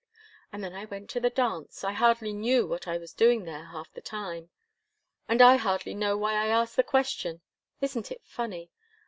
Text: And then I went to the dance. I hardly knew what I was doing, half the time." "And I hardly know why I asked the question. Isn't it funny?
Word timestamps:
And 0.51 0.63
then 0.63 0.73
I 0.73 0.85
went 0.85 1.11
to 1.11 1.19
the 1.19 1.29
dance. 1.29 1.83
I 1.83 1.91
hardly 1.91 2.33
knew 2.33 2.65
what 2.65 2.87
I 2.87 2.97
was 2.97 3.13
doing, 3.13 3.45
half 3.45 3.93
the 3.93 4.01
time." 4.01 4.49
"And 5.29 5.43
I 5.43 5.57
hardly 5.57 5.93
know 5.93 6.17
why 6.17 6.33
I 6.33 6.47
asked 6.47 6.75
the 6.75 6.81
question. 6.81 7.41
Isn't 7.81 8.11
it 8.11 8.25
funny? 8.25 8.71